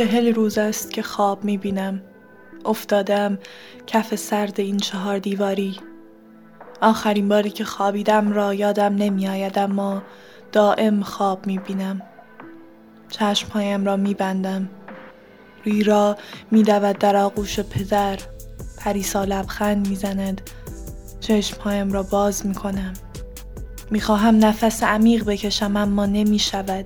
چهل 0.00 0.34
روز 0.34 0.58
است 0.58 0.92
که 0.92 1.02
خواب 1.02 1.44
می 1.44 1.58
بینم 1.58 2.02
افتادم 2.64 3.38
کف 3.86 4.14
سرد 4.14 4.60
این 4.60 4.76
چهار 4.76 5.18
دیواری. 5.18 5.76
آخرین 6.80 7.28
باری 7.28 7.50
که 7.50 7.64
خوابیدم 7.64 8.32
را 8.32 8.54
یادم 8.54 8.94
نمی 8.94 9.28
آید 9.28 9.58
اما 9.58 10.02
دائم 10.52 11.02
خواب 11.02 11.46
می 11.46 11.58
بینم 11.58 12.02
چشمهایم 13.08 13.84
را 13.84 13.96
می 13.96 14.14
بندم 14.14 14.68
ریرا 15.64 16.16
می 16.50 16.62
دود 16.62 16.98
در 16.98 17.16
آغوش 17.16 17.60
پدر. 17.60 18.18
پریسا 18.78 19.24
لبخند 19.24 19.88
می 19.88 19.96
زند 19.96 20.50
چشمهایم 21.20 21.92
را 21.92 22.02
باز 22.02 22.46
می 22.46 22.54
کنم 22.54 22.92
می 23.90 24.00
خواهم 24.00 24.44
نفس 24.44 24.82
عمیق 24.82 25.24
بکشم 25.24 25.76
اما 25.76 26.06
نمی 26.06 26.38
شود 26.38 26.84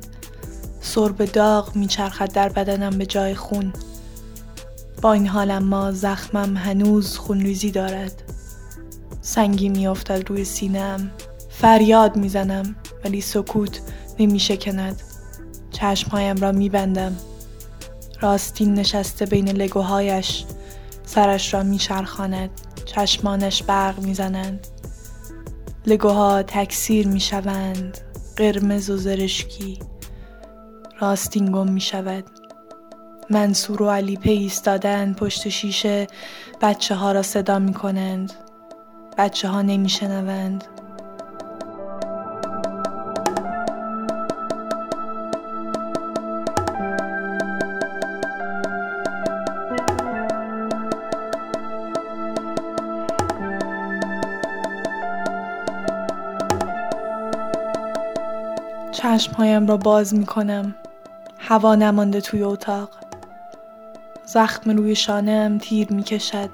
سرب 0.84 1.24
داغ 1.24 1.76
می 1.76 1.86
چرخد 1.86 2.32
در 2.32 2.48
بدنم 2.48 2.98
به 2.98 3.06
جای 3.06 3.34
خون. 3.34 3.72
با 5.02 5.12
این 5.12 5.26
حال 5.26 5.50
اما 5.50 5.92
زخمم 5.92 6.56
هنوز 6.56 7.16
خونریزی 7.16 7.70
دارد. 7.70 8.22
سنگی 9.20 9.68
میافتد 9.68 10.30
روی 10.30 10.44
سینم. 10.44 11.10
فریاد 11.50 12.16
می‌زنم 12.16 12.76
ولی 13.04 13.20
سکوت 13.20 13.80
نمی 14.18 14.40
شکند 14.40 15.02
چشمهایم 15.70 16.36
را 16.36 16.52
میبندم. 16.52 17.16
راستین 18.20 18.74
نشسته 18.74 19.26
بین 19.26 19.48
لگوهایش. 19.48 20.44
سرش 21.06 21.54
را 21.54 21.62
میچرخاند. 21.62 22.50
چشمانش 22.84 23.62
برق 23.62 23.98
می‌زنند. 23.98 24.66
لگوها 25.86 26.42
تکثیر 26.42 27.08
می‌شوند. 27.08 27.98
قرمز 28.36 28.90
و 28.90 28.96
زرشکی. 28.96 29.78
راستین 31.00 31.52
گم 31.52 31.68
می‌شود 31.72 32.24
منصور 33.30 33.82
و 33.82 33.90
علی 33.90 34.16
پی 34.16 34.30
ایستادند 34.30 35.16
پشت 35.16 35.48
شیشه 35.48 36.06
بچه 36.60 36.94
ها 36.94 37.12
را 37.12 37.22
صدا 37.22 37.58
می 37.58 37.74
کنند. 37.74 38.32
بچه 39.18 39.48
ها 39.48 39.62
نمی 39.62 39.88
شنوند. 39.88 40.64
چشمهایم 58.92 59.66
را 59.66 59.76
باز 59.76 60.14
می 60.14 60.26
کنم. 60.26 60.74
هوا 61.46 61.74
نمانده 61.74 62.20
توی 62.20 62.42
اتاق. 62.42 62.88
زخم 64.24 64.70
روی 64.70 64.94
شانم 64.94 65.58
تیر 65.58 65.92
می 65.92 66.02
کشد 66.02 66.48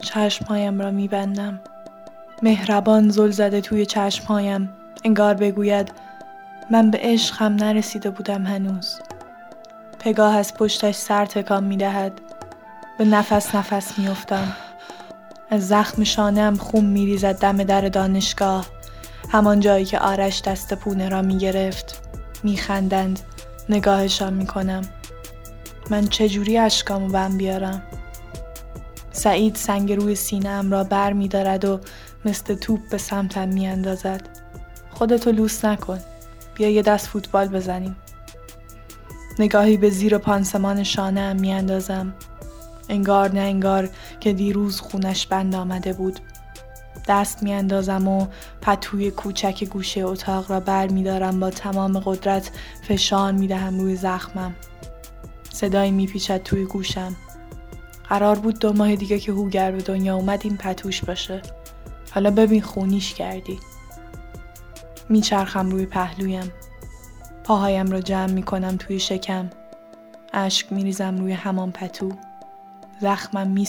چشمهایم 0.00 0.80
را 0.80 0.90
می 0.90 1.08
بندم 1.08 1.60
مهربان 2.42 3.08
زل 3.08 3.30
زده 3.30 3.60
توی 3.60 3.86
چشمهایم. 3.86 4.72
انگار 5.04 5.34
بگوید 5.34 5.92
من 6.70 6.90
به 6.90 6.98
عشقم 7.02 7.54
نرسیده 7.54 8.10
بودم 8.10 8.46
هنوز. 8.46 8.98
پگاه 9.98 10.36
از 10.36 10.54
پشتش 10.54 10.94
سر 10.94 11.26
تکان 11.26 11.64
می 11.64 11.76
دهد 11.76 12.12
به 12.98 13.04
نفس 13.04 13.54
نفس 13.54 13.98
می 13.98 14.08
افتم. 14.08 14.52
از 15.50 15.68
زخم 15.68 16.04
شانم 16.04 16.56
خون 16.56 16.84
می 16.84 17.06
ریزد 17.06 17.38
دم 17.38 17.64
در 17.64 17.88
دانشگاه. 17.88 18.66
همان 19.28 19.60
جایی 19.60 19.84
که 19.84 19.98
آرش 19.98 20.42
دست 20.42 20.74
پونه 20.74 21.08
را 21.08 21.22
می 21.22 21.38
گرفت 21.38 22.02
می 22.44 22.56
خندند 22.56 23.20
نگاهشان 23.68 24.34
می 24.34 24.46
کنم 24.46 24.82
من 25.90 26.06
چجوری 26.06 26.58
اشکامو 26.58 27.08
بم 27.08 27.36
بیارم؟ 27.36 27.82
سعید 29.12 29.54
سنگ 29.54 29.92
روی 29.92 30.14
سینه 30.14 30.70
را 30.70 30.84
بر 30.84 31.12
می 31.12 31.28
دارد 31.28 31.64
و 31.64 31.80
مثل 32.24 32.54
توپ 32.54 32.80
به 32.90 32.98
سمتم 32.98 33.48
می 33.48 33.66
اندازد 33.66 34.28
خودتو 34.90 35.32
لوس 35.32 35.64
نکن. 35.64 35.98
بیا 36.54 36.68
یه 36.68 36.82
دست 36.82 37.06
فوتبال 37.06 37.48
بزنیم. 37.48 37.96
نگاهی 39.38 39.76
به 39.76 39.90
زیر 39.90 40.18
پانسمان 40.18 40.82
شانه 40.82 41.20
هم 41.20 41.36
می 41.36 41.52
اندازم. 41.52 42.14
انگار 42.88 43.32
نه 43.32 43.40
انگار 43.40 43.88
که 44.20 44.32
دیروز 44.32 44.80
خونش 44.80 45.26
بند 45.26 45.54
آمده 45.54 45.92
بود. 45.92 46.20
دست 47.08 47.42
می 47.42 47.52
اندازم 47.52 48.08
و 48.08 48.26
پتوی 48.62 49.10
کوچک 49.10 49.64
گوشه 49.64 50.00
اتاق 50.00 50.50
را 50.50 50.60
بر 50.60 50.88
می 50.88 51.02
دارم 51.02 51.40
با 51.40 51.50
تمام 51.50 51.98
قدرت 51.98 52.50
فشار 52.82 53.32
می 53.32 53.46
دهم 53.46 53.80
روی 53.80 53.96
زخمم. 53.96 54.54
صدایی 55.50 55.90
می 55.90 56.06
پیچد 56.06 56.42
توی 56.42 56.64
گوشم. 56.64 57.16
قرار 58.08 58.38
بود 58.38 58.58
دو 58.58 58.72
ماه 58.72 58.96
دیگه 58.96 59.18
که 59.18 59.32
هوگر 59.32 59.70
به 59.70 59.82
دنیا 59.82 60.16
اومد 60.16 60.40
این 60.44 60.56
پتوش 60.56 61.04
باشه. 61.04 61.42
حالا 62.10 62.30
ببین 62.30 62.62
خونیش 62.62 63.14
کردی. 63.14 63.58
میچرخم 65.08 65.70
روی 65.70 65.86
پهلویم. 65.86 66.52
پاهایم 67.44 67.90
را 67.90 68.00
جمع 68.00 68.32
می 68.32 68.42
کنم 68.42 68.76
توی 68.76 68.98
شکم. 68.98 69.50
اشک 70.32 70.72
می 70.72 70.84
ریزم 70.84 71.16
روی 71.16 71.32
همان 71.32 71.72
پتو. 71.72 72.12
زخمم 73.00 73.46
می 73.46 73.66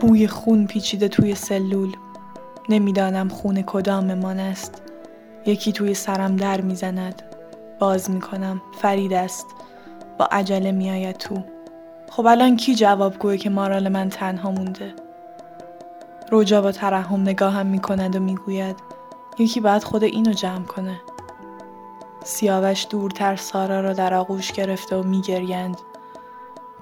بوی 0.00 0.28
خون 0.28 0.66
پیچیده 0.66 1.08
توی 1.08 1.34
سلول. 1.34 1.92
نمی‌دانم 2.68 3.28
خون 3.28 3.62
کداممان 3.62 4.38
است. 4.40 4.82
یکی 5.46 5.72
توی 5.72 5.94
سرم 5.94 6.36
در 6.36 6.60
می‌زند. 6.60 7.22
باز 7.78 8.10
می‌کنم 8.10 8.62
فرید 8.78 9.12
است. 9.12 9.46
با 10.18 10.28
عجله 10.32 10.72
میآید 10.72 11.16
تو. 11.16 11.42
خب 12.10 12.26
الان 12.26 12.56
کی 12.56 12.74
جواب 12.74 13.18
گوه 13.18 13.36
که 13.36 13.50
مارال 13.50 13.88
من 13.88 14.08
تنها 14.08 14.50
مونده؟ 14.50 14.94
روجا 16.30 16.62
با 16.62 16.72
ترحم 16.72 17.20
نگاهم 17.20 17.66
می‌کند 17.66 18.16
و 18.16 18.20
می‌گوید 18.20 18.76
یکی 19.38 19.60
باید 19.60 19.84
خود 19.84 20.04
اینو 20.04 20.32
جمع 20.32 20.64
کنه. 20.64 21.00
سیاوش 22.24 22.86
دورتر 22.90 23.36
سارا 23.36 23.80
را 23.80 23.92
در 23.92 24.14
آغوش 24.14 24.52
گرفته 24.52 24.96
و 24.96 25.02
میگریند. 25.02 25.76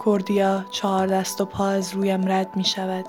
کردیا 0.04 0.64
چهار 0.70 1.06
دست 1.06 1.40
و 1.40 1.44
پا 1.44 1.68
از 1.68 1.94
رویم 1.94 2.32
رد 2.32 2.56
می 2.56 2.64
شود. 2.64 3.04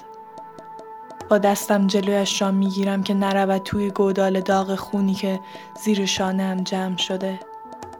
با 1.29 1.38
دستم 1.38 1.88
جلویش 1.88 2.41
را 2.41 2.51
می 2.51 2.69
گیرم 2.69 3.03
که 3.03 3.13
نرود 3.13 3.63
توی 3.63 3.89
گودال 3.89 4.41
داغ 4.41 4.75
خونی 4.75 5.13
که 5.13 5.39
زیر 5.84 6.05
شانم 6.05 6.63
جمع 6.63 6.97
شده. 6.97 7.39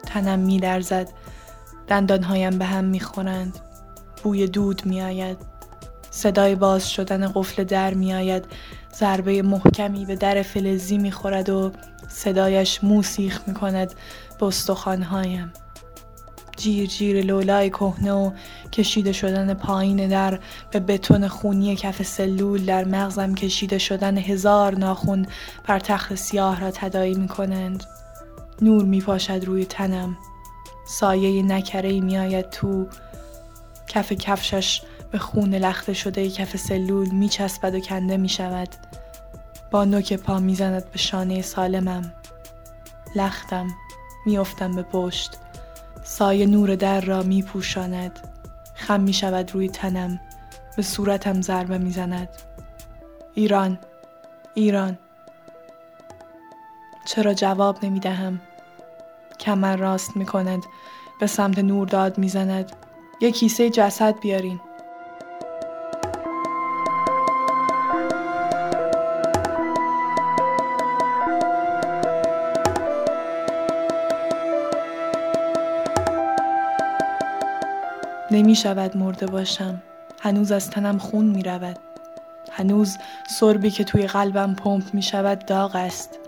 تنم 0.06 0.40
می 0.40 0.60
درزد. 0.60 1.10
دندانهایم 1.88 2.58
به 2.58 2.66
هم 2.66 2.84
می 2.84 3.00
خورند. 3.00 3.60
بوی 4.24 4.48
دود 4.48 4.86
می 4.86 5.02
آید. 5.02 5.38
صدای 6.12 6.56
باز 6.56 6.92
شدن 6.92 7.28
قفل 7.28 7.64
در 7.64 7.94
می 7.94 8.14
آید. 8.14 8.46
ضربه 8.94 9.42
محکمی 9.42 10.06
به 10.06 10.16
در 10.16 10.42
فلزی 10.42 10.98
می 10.98 11.12
خورد 11.12 11.50
و 11.50 11.72
صدایش 12.08 12.84
موسیخ 12.84 13.42
می 13.48 13.54
کند 13.54 13.94
به 14.40 14.46
استخوانهایم. 14.46 15.54
جیر 16.56 16.86
جیر 16.86 17.26
لولای 17.26 17.70
کهنه 17.70 18.12
و 18.12 18.32
کشیده 18.72 19.12
شدن 19.12 19.54
پایین 19.54 20.08
در 20.08 20.40
به 20.72 20.80
بتون 20.80 21.28
خونی 21.28 21.76
کف 21.76 22.04
سلول 22.04 22.66
در 22.66 22.86
مغزم 22.86 23.36
کشیده 23.36 23.78
شدن 23.78 24.18
هزار 24.18 24.76
ناخون 24.76 25.28
بر 25.68 25.80
تخت 25.80 26.16
سیاه 26.16 26.62
را 26.62 26.72
تدایی 26.72 27.14
می 27.14 27.28
کنند. 27.28 27.84
نور 28.62 28.84
می 28.84 29.02
پاشد 29.02 29.46
روی 29.46 29.66
تنم. 29.66 30.18
سایه 30.88 31.44
نکره 31.44 32.00
می 32.00 32.18
آید 32.18 32.50
تو. 32.50 32.88
کف 33.88 34.12
کفشش 34.12 34.82
به 35.12 35.18
خون 35.18 35.56
لخته 35.56 35.94
شده 35.94 36.30
کف 36.30 36.58
سلول 36.58 37.10
می 37.10 37.30
چسبد 37.30 37.76
و 37.76 37.80
کنده 37.80 38.18
می 38.18 38.30
شود. 38.30 38.70
با 39.72 39.86
نوک 39.86 40.14
پا 40.14 40.40
می 40.40 40.56
زند 40.56 40.92
به 40.92 40.98
شانه 40.98 41.42
سالمم. 41.42 42.14
لختم. 43.16 43.68
میافتم 44.26 44.76
به 44.76 44.84
پشت. 44.84 45.32
سایه 46.08 46.46
نور 46.46 46.76
در 46.76 47.02
را 47.02 47.24
می 47.24 47.42
پوشاند. 47.42 48.20
خم 48.74 49.02
می 49.02 49.14
شود 49.14 49.54
روی 49.54 49.70
تنم. 49.70 50.20
به 50.76 50.82
صورتم 50.82 51.42
ضربه 51.42 51.78
می 51.78 51.92
زند. 51.92 52.30
ایران 53.34 53.80
ایران 54.54 54.98
چرا 57.06 57.34
جواب 57.34 57.86
نمی 57.86 58.00
دهم؟ 58.00 58.42
کمر 59.40 59.76
راست 59.76 60.18
می 60.18 60.26
کند. 60.26 60.64
به 61.20 61.28
سمت 61.28 61.60
نور 61.60 61.88
داد 61.88 62.18
می 62.18 62.30
زند. 62.30 62.72
یک 63.22 63.36
کیسه 63.36 63.70
جسد 63.70 64.20
بیارین. 64.20 64.60
نمی 78.32 78.56
شود 78.56 78.98
مرده 78.98 79.26
باشم. 79.26 79.82
هنوز 80.22 80.52
از 80.52 80.70
تنم 80.70 80.98
خون 80.98 81.26
می 81.26 81.44
رود. 81.44 81.80
هنوز 82.52 82.98
سربی 83.40 83.72
که 83.72 83.84
توی 83.84 84.08
قلبم 84.08 84.56
پمپ 84.56 84.84
می 84.94 85.02
شود 85.02 85.46
داغ 85.46 85.76
است. 85.76 86.20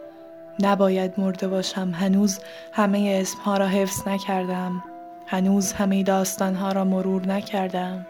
نباید 0.59 1.13
مرده 1.17 1.47
باشم. 1.47 1.91
هنوز 1.93 2.39
همه 2.73 3.17
اسمها 3.21 3.57
را 3.57 3.67
حفظ 3.67 4.07
نکردم. 4.07 4.83
هنوز 5.27 5.73
همه 5.73 6.03
داستانها 6.03 6.71
را 6.71 6.83
مرور 6.83 7.25
نکردم. 7.25 8.05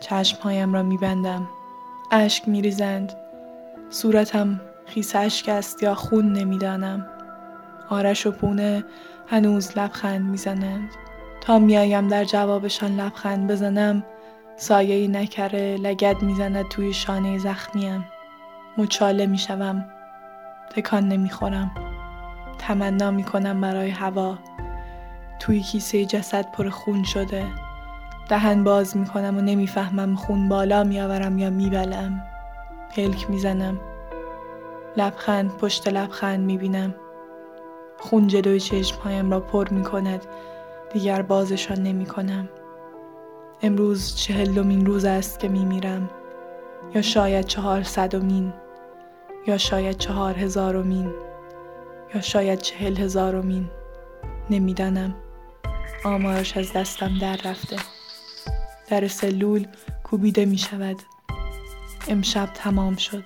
چشمهایم 0.00 0.74
را 0.74 0.82
میبندم 0.82 1.48
اشک 2.12 2.48
میریزند 2.48 3.12
صورتم 3.90 4.60
خیس 4.86 5.16
اشک 5.16 5.48
است 5.48 5.82
یا 5.82 5.94
خون 5.94 6.32
نمی‌دانم 6.32 7.06
آرش 7.90 8.26
و 8.26 8.30
پونه 8.30 8.84
هنوز 9.26 9.78
لبخند 9.78 10.30
می‌زنند 10.30 10.90
میایم 11.54 12.08
در 12.08 12.24
جوابشان 12.24 13.00
لبخند 13.00 13.50
بزنم 13.50 14.04
سایه 14.56 15.08
نکره 15.08 15.76
لگد 15.76 16.22
می‌زند 16.22 16.68
توی 16.68 16.92
شانه 16.92 17.38
زخمیم. 17.38 18.04
مچاله 18.78 19.26
می‌شوم 19.26 19.84
تکان 20.70 21.08
نمی‌خورم. 21.08 21.70
تمنا 22.58 23.10
می‌کنم 23.10 23.60
برای 23.60 23.90
هوا. 23.90 24.38
توی 25.38 25.60
کیسه 25.60 26.04
جسد 26.04 26.52
پر 26.52 26.68
خون 26.68 27.02
شده. 27.02 27.44
دهن 28.28 28.64
باز 28.64 28.96
می‌کنم 28.96 29.38
و 29.38 29.40
نمی‌فهمم 29.40 30.16
خون 30.16 30.48
بالا 30.48 30.84
میآورم 30.84 31.38
یا 31.38 31.50
میبلم. 31.50 32.22
پلک 32.96 33.30
می‌زنم. 33.30 33.80
لبخند 34.96 35.56
پشت 35.56 35.88
لبخند 35.88 36.40
می‌بینم. 36.40 36.94
خون 37.98 38.26
جلوی 38.26 38.60
چشمهایم 38.60 39.30
را 39.30 39.40
پر 39.40 39.68
می‌کند. 39.68 40.26
دیگر 40.92 41.22
بازشان 41.22 41.82
نمی‌کنم 41.82 42.48
امروز 43.62 44.16
چهلمین 44.16 44.86
روز 44.86 45.04
است 45.04 45.38
که 45.40 45.48
میمیرم 45.48 46.10
یا 46.94 47.02
شاید 47.02 47.46
چهار 47.46 47.82
صدمین 47.82 48.52
یا 49.46 49.58
شاید 49.58 49.98
چهار 49.98 50.38
هزارمین 50.38 51.12
یا 52.14 52.20
شاید 52.20 52.58
چهل 52.58 52.96
هزارمین 52.96 53.70
نمی‌دانم. 54.50 55.14
آمارش 56.04 56.56
از 56.56 56.72
دستم 56.72 57.18
در 57.18 57.36
رفته. 57.44 57.76
در 58.88 59.08
سلول 59.08 59.66
کوبیده 60.04 60.44
می 60.44 60.58
شود. 60.58 60.96
امشب 62.08 62.46
تمام 62.54 62.96
شد. 62.96 63.24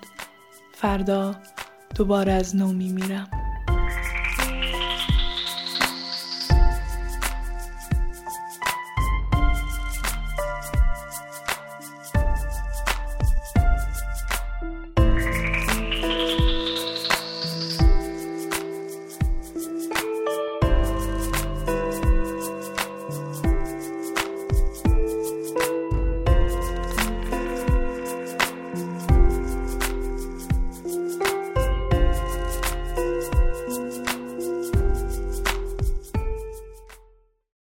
فردا 0.72 1.34
دوباره 1.94 2.32
از 2.32 2.56
نو 2.56 2.72
می 2.72 2.88
میرم. 2.92 3.39